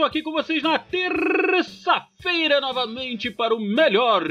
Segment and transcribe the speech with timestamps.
[0.00, 0.78] Tô aqui com vocês na
[2.20, 4.22] terça-feira novamente para o melhor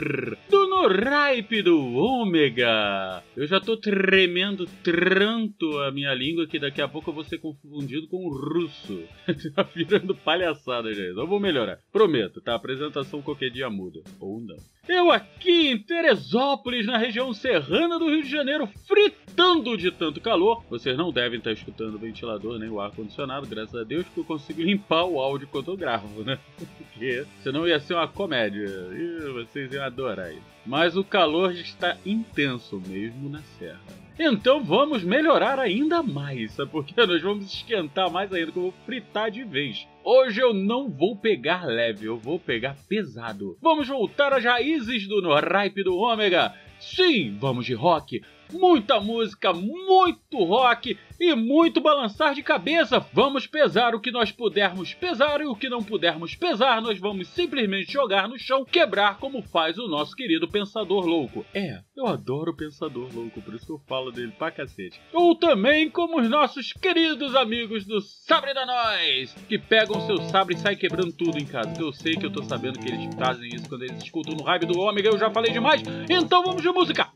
[0.50, 3.24] do No Ripe do Ômega.
[3.36, 7.40] Eu já tô tremendo tanto a minha língua que daqui a pouco eu vou ser
[7.40, 9.04] confundido com o russo.
[9.56, 11.18] tá virando palhaçada, gente.
[11.18, 11.80] Eu vou melhorar.
[11.92, 12.54] Prometo, tá?
[12.54, 14.02] A apresentação qualquer dia muda.
[14.20, 14.58] Ou não.
[14.88, 20.64] Eu aqui em Teresópolis, na região serrana do Rio de Janeiro, fritando de tanto calor.
[20.68, 24.24] Vocês não devem estar escutando o ventilador nem o ar-condicionado, graças a Deus que eu
[24.24, 26.40] consigo limpar o áudio quando eu gravo, né?
[26.78, 28.66] Porque senão ia ser uma comédia.
[28.66, 30.42] E vocês iam adorar isso.
[30.66, 33.80] Mas o calor está intenso mesmo na serra.
[34.20, 36.72] Então vamos melhorar ainda mais, sabe?
[36.72, 39.88] Porque nós vamos esquentar mais ainda, que eu vou fritar de vez.
[40.04, 43.58] Hoje eu não vou pegar leve, eu vou pegar pesado.
[43.62, 46.54] Vamos voltar às raízes do No Ripe do Ômega.
[46.80, 48.22] Sim, vamos de rock.
[48.52, 53.06] Muita música, muito rock e muito balançar de cabeça.
[53.14, 57.28] Vamos pesar o que nós pudermos pesar e o que não pudermos pesar, nós vamos
[57.28, 61.46] simplesmente jogar no chão, quebrar como faz o nosso querido Pensador Louco.
[61.54, 65.00] É, eu adoro o Pensador Louco, por isso eu falo dele pra cacete.
[65.14, 70.56] Ou também como os nossos queridos amigos do Sabre da Nós, que pegam seu sabre
[70.56, 71.74] e saem quebrando tudo em casa.
[71.80, 74.66] Eu sei que eu tô sabendo que eles fazem isso quando eles escutam no Raio
[74.66, 75.84] do Ômega, eu já falei demais.
[76.10, 77.10] Então vamos de música.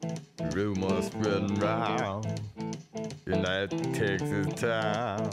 [0.52, 2.42] Rumors spreading round
[3.44, 5.30] that Texas town.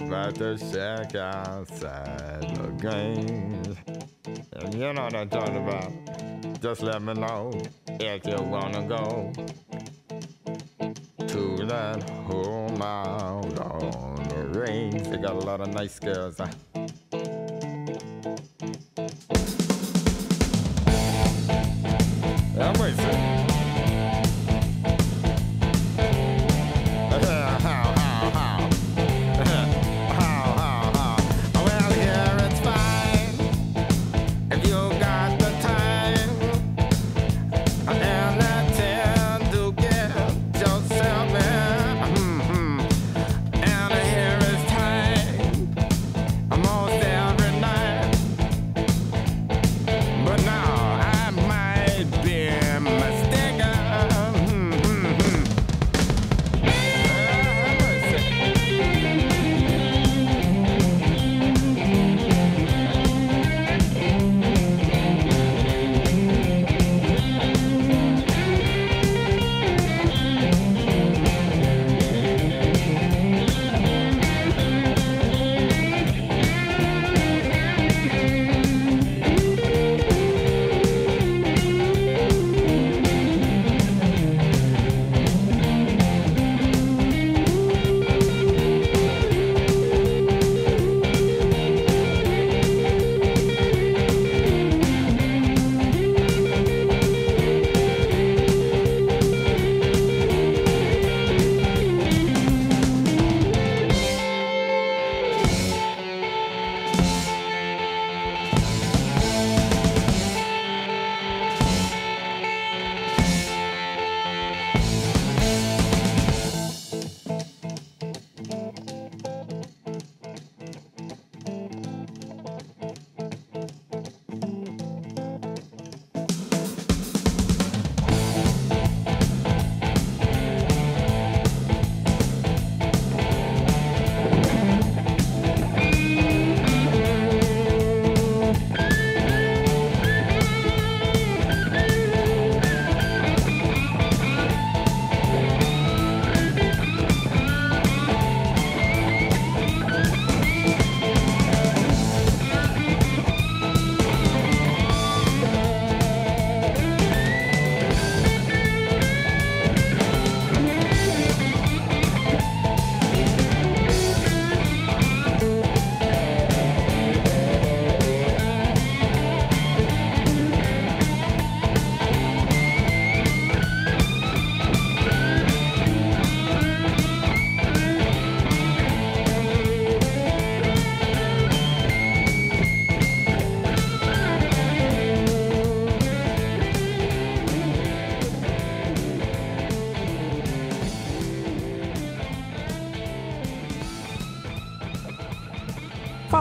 [0.00, 3.76] About to shack outside the games.
[4.52, 6.60] And you know what I'm talking about.
[6.60, 7.52] Just let me know
[7.88, 9.32] if you wanna go
[11.26, 15.08] to that home out on the range.
[15.08, 16.38] They got a lot of nice girls.
[16.38, 16.48] Huh?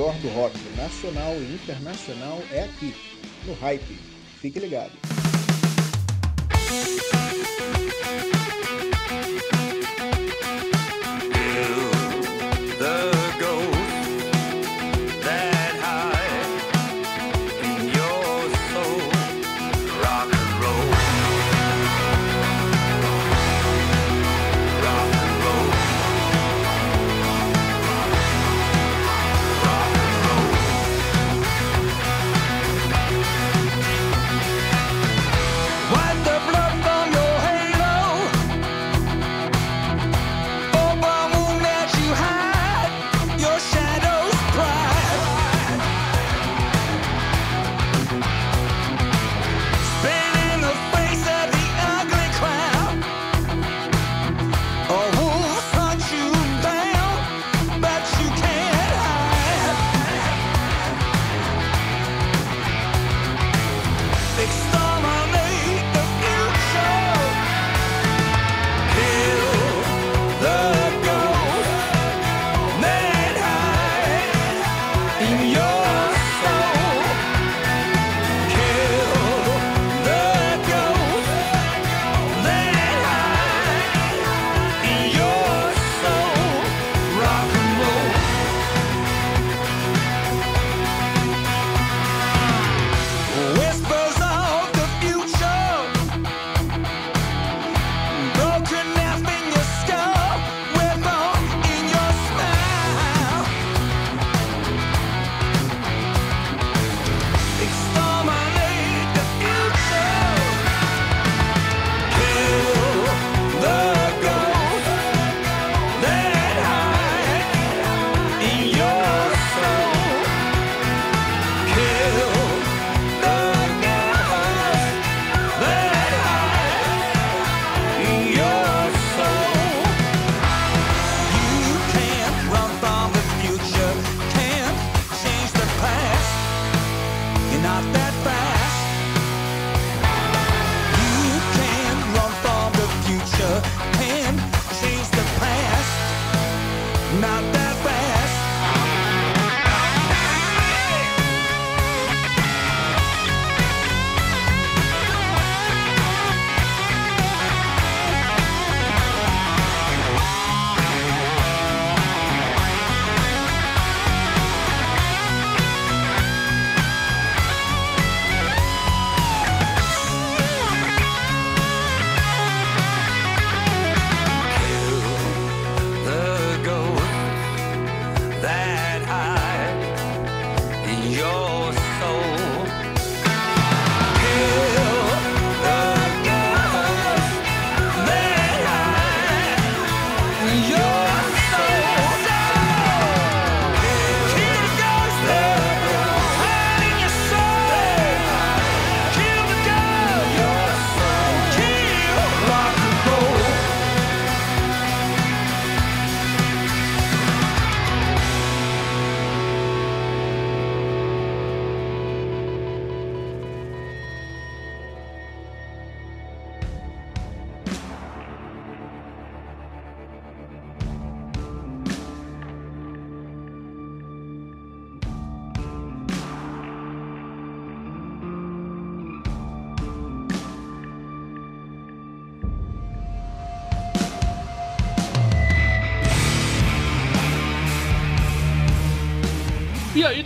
[0.00, 2.94] melhor do rock nacional e internacional é aqui,
[3.44, 3.98] no Hype.
[4.40, 4.92] Fique ligado.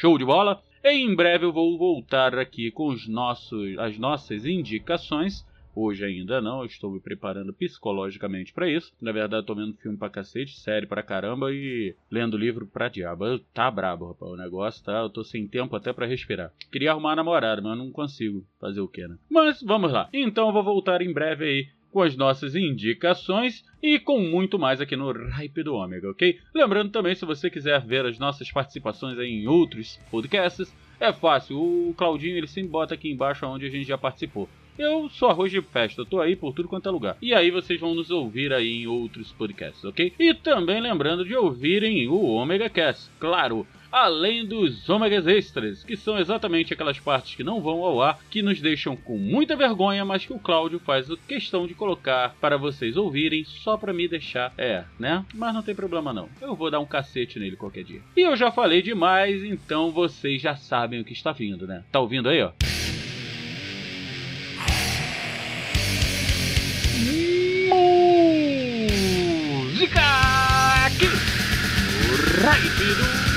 [0.00, 0.60] Show de bola?
[0.84, 5.44] Em breve eu vou voltar aqui com os nossos, as nossas indicações.
[5.76, 8.92] Hoje ainda não, eu estou me preparando psicologicamente para isso.
[9.00, 13.24] Na verdade, tô vendo filme pra cacete, série pra caramba e lendo livro pra diabo.
[13.26, 15.00] Eu- Tá brabo, rapaz, o negócio tá.
[15.00, 16.52] Eu tô sem tempo até pra respirar.
[16.70, 19.16] Queria arrumar uma namorada, mas não consigo fazer o que, né?
[19.28, 20.08] Mas vamos lá.
[20.12, 24.80] Então eu vou voltar em breve aí com as nossas indicações e com muito mais
[24.80, 26.40] aqui no Ripe do Ômega, ok?
[26.52, 31.56] Lembrando também, se você quiser ver as nossas participações em outros podcasts, é fácil.
[31.56, 34.48] O Claudinho ele sempre bota aqui embaixo onde a gente já participou.
[34.78, 37.16] Eu sou arroz de festa, eu tô aí por tudo quanto é lugar.
[37.22, 40.12] E aí vocês vão nos ouvir aí em outros podcasts, ok?
[40.18, 43.64] E também lembrando de ouvirem o Omega Cast, claro,
[43.94, 48.42] além dos ômegas extras, que são exatamente aquelas partes que não vão ao ar, que
[48.42, 52.96] nos deixam com muita vergonha, mas que o Cláudio faz questão de colocar para vocês
[52.96, 55.24] ouvirem, só para me deixar, é, né?
[55.32, 58.00] Mas não tem problema não, eu vou dar um cacete nele qualquer dia.
[58.16, 61.84] E eu já falei demais, então vocês já sabem o que está vindo, né?
[61.92, 62.50] Tá ouvindo aí, ó?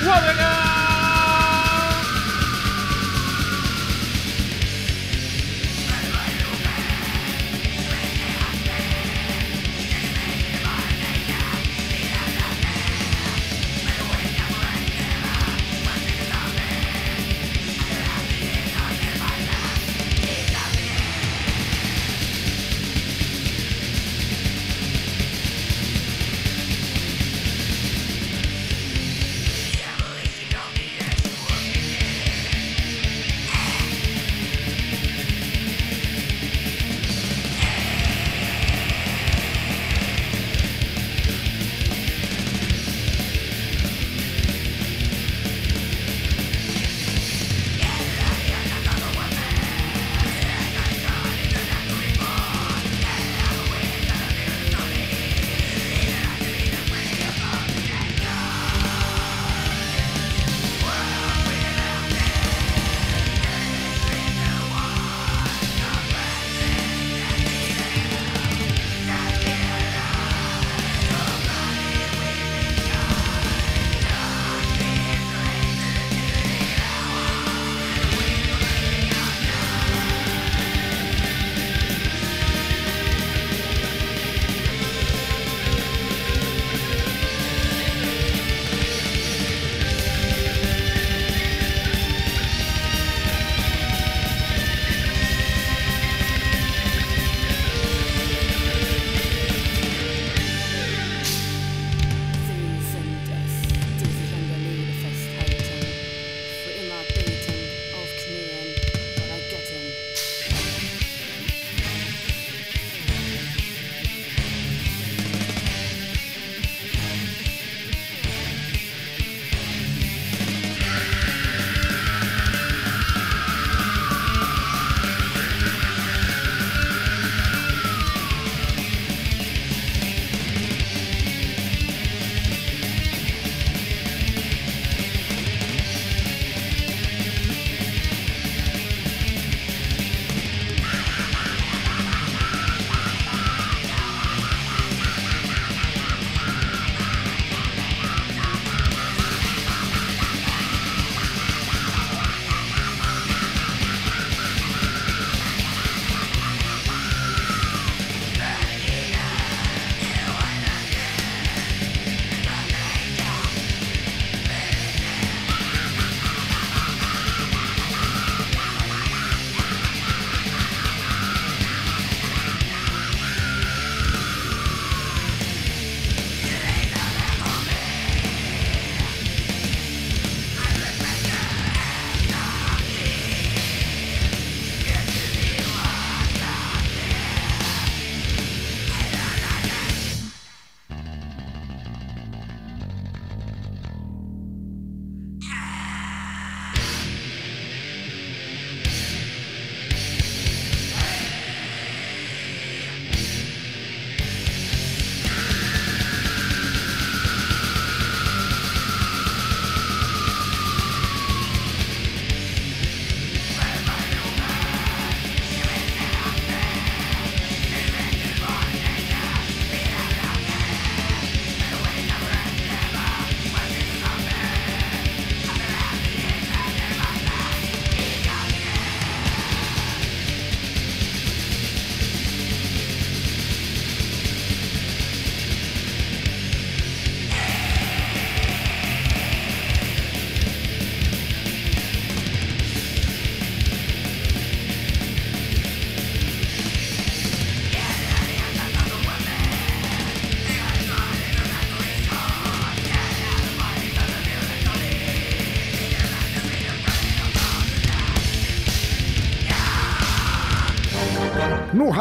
[0.08, 0.57] Do Ômega!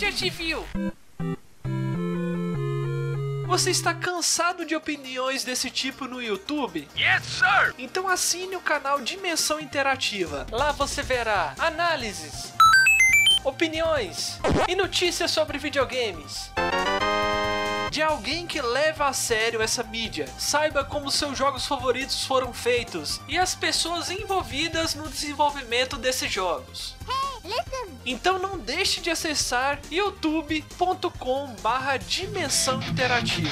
[0.00, 0.64] Onde já se viu?
[3.46, 6.88] Você está cansado de opiniões desse tipo no YouTube?
[6.96, 7.74] Yes, sir!
[7.76, 10.46] Então assine o canal Dimensão Interativa.
[10.50, 12.50] Lá você verá análises,
[13.44, 16.50] opiniões e notícias sobre videogames.
[17.90, 23.20] De alguém que leva a sério essa mídia, saiba como seus jogos favoritos foram feitos
[23.28, 26.96] e as pessoas envolvidas no desenvolvimento desses jogos.
[28.04, 33.50] Então não deixe de acessar youtube.com barra dimensão interativa.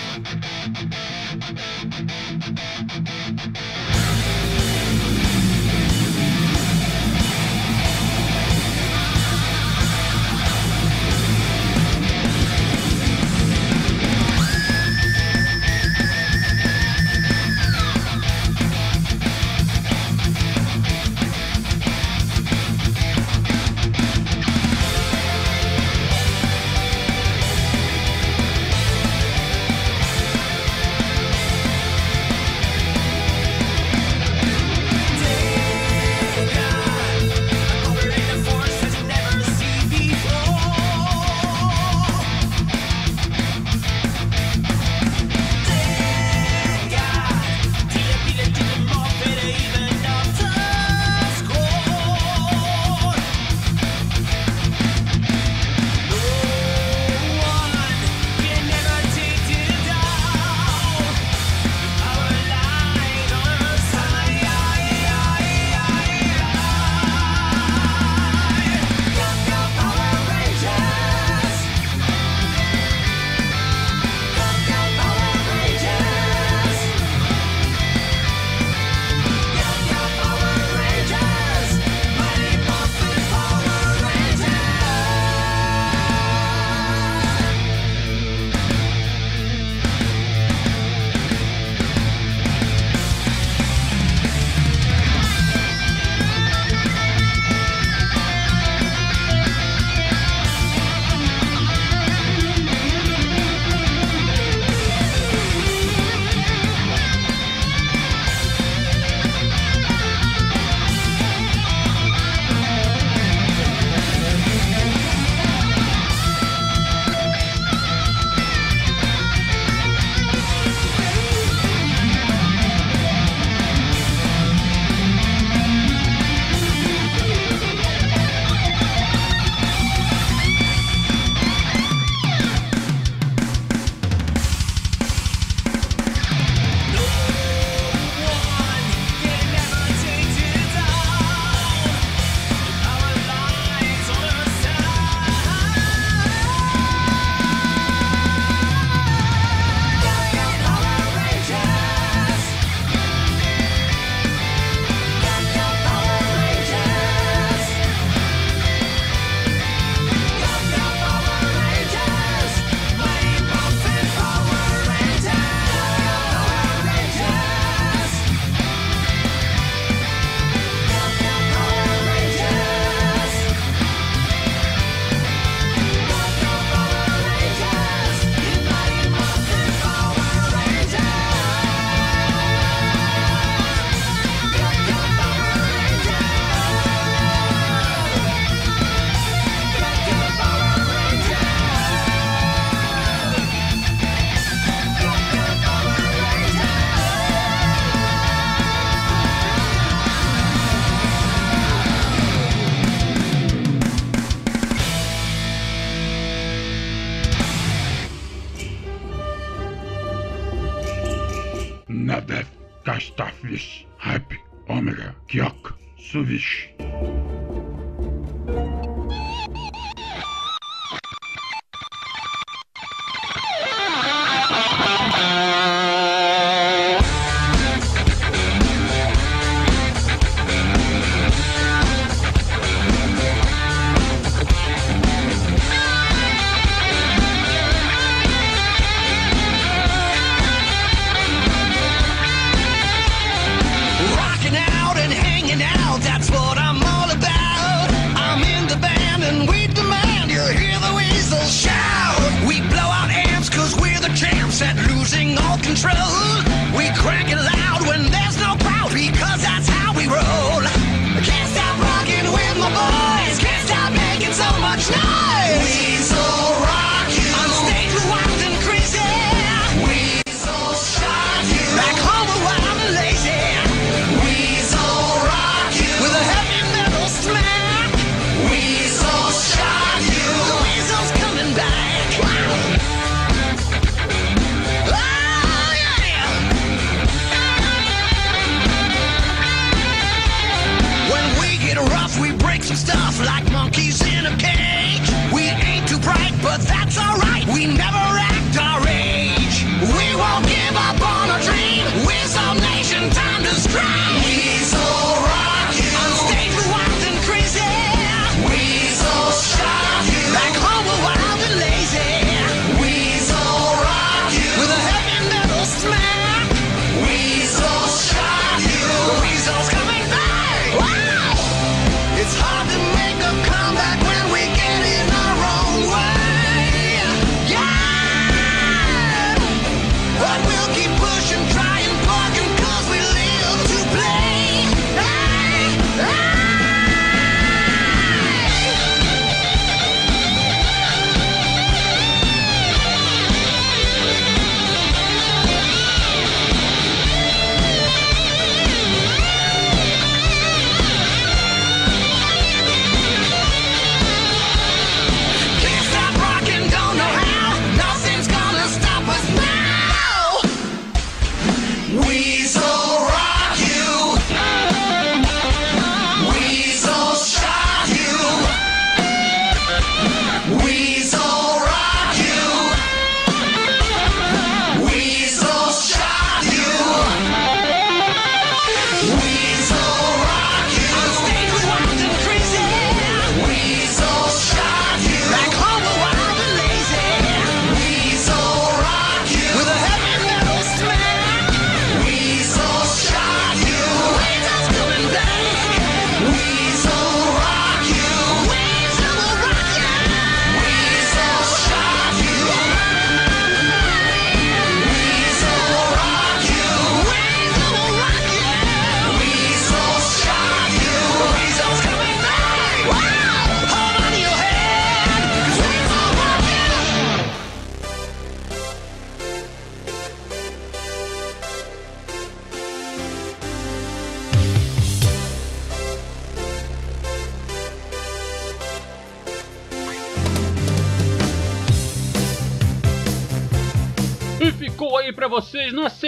[264.79, 265.08] touchdown!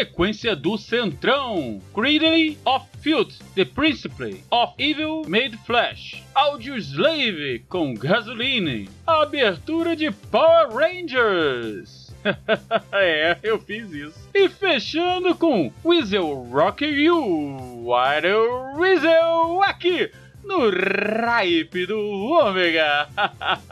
[0.00, 1.78] Sequência do Centrão.
[1.92, 6.22] Cradle of Filth, The Principle of Evil Made Flesh.
[6.34, 8.88] Audio Slave com Gasoline.
[9.06, 12.10] Abertura de Power Rangers.
[12.92, 14.18] é, eu fiz isso.
[14.34, 17.84] E fechando com Weasel Rock You.
[17.84, 20.10] Wild Weasel aqui
[20.42, 23.06] no Ripe do Ômega.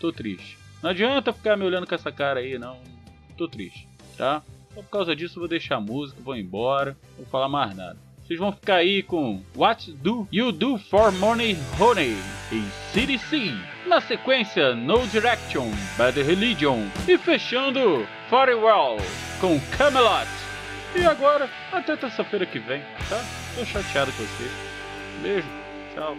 [0.00, 0.56] Tô triste.
[0.82, 2.80] Não adianta ficar me olhando com essa cara aí, não.
[3.36, 3.86] Tô triste,
[4.16, 4.42] tá?
[4.74, 7.98] Só por causa disso eu vou deixar a música, vou embora, vou falar mais nada.
[8.26, 12.16] Vocês vão ficar aí com What Do You Do For Money Honey
[12.50, 13.52] em CDC.
[13.90, 15.68] Na sequência, No Direction,
[15.98, 16.86] Bad Religion.
[17.08, 18.98] E fechando, Farewell
[19.40, 20.28] com Camelot.
[20.94, 23.20] E agora, até terça-feira que vem, tá?
[23.56, 24.48] Tô chateado com você.
[25.20, 25.48] Beijo,
[25.92, 26.16] tchau.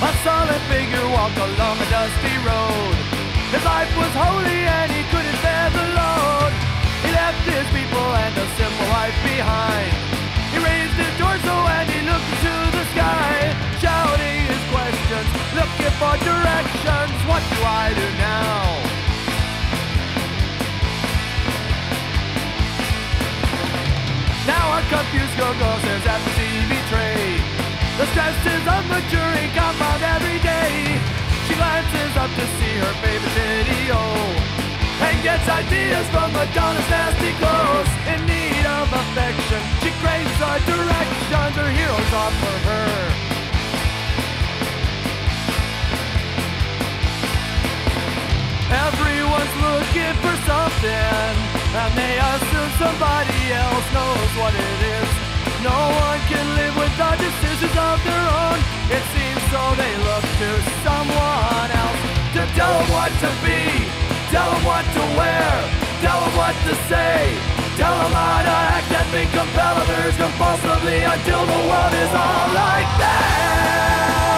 [0.00, 2.94] A solid figure walked along a dusty road.
[3.50, 6.52] His life was holy and he couldn't bear the load.
[7.02, 9.90] He left his people and a simple life behind.
[10.54, 13.50] He raised his torso and he looked into the sky,
[13.82, 15.28] shouting his questions,
[15.58, 17.18] looking for directions.
[17.26, 18.54] What do I do now?
[24.46, 26.47] Now a confused girl stares at.
[27.98, 31.02] The stress stresses of maturing compound every day.
[31.50, 33.98] She glances up to see her favorite video
[35.02, 37.90] and gets ideas from Madonna's nasty clothes.
[38.06, 41.54] In need of affection, she craves our directions.
[41.58, 42.86] Her heroes offer her.
[48.86, 51.34] Everyone's looking for something,
[51.82, 55.17] and they assume somebody else knows what it is.
[55.62, 58.58] No one can live without decisions of their own.
[58.94, 60.50] It seems so they look to
[60.86, 62.02] someone else
[62.38, 63.66] to tell them what to be,
[64.30, 65.50] tell them what to wear,
[65.98, 67.34] tell them what to say,
[67.74, 72.48] tell them how to act and think compel others compulsively until the world is all
[72.54, 74.37] like them.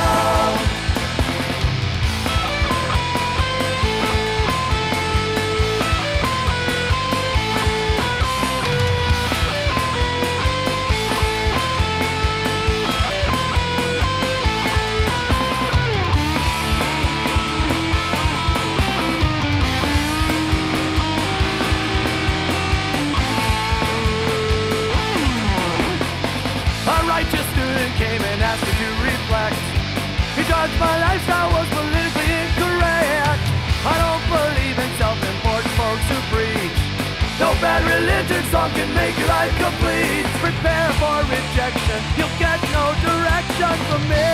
[38.60, 40.26] Song can make life complete.
[40.44, 42.00] Prepare for rejection.
[42.18, 44.28] You'll get no direction from me.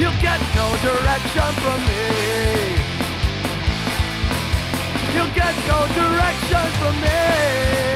[0.00, 2.04] You'll get no direction from me.
[5.14, 7.95] You'll get no direction from me.